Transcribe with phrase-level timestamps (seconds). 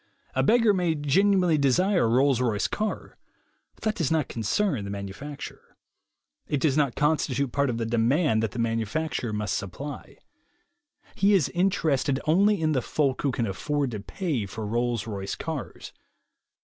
[0.33, 3.17] A beggar may genuinely desire a Rolls Royce car,
[3.75, 5.75] but that does not concern the manu facturer.
[6.47, 10.17] It does not constitute part of the demand that the manufacturer must supply.
[11.13, 15.05] He is inter ested only in the folk who can afford to pay for Rolls
[15.05, 15.93] Royce cars.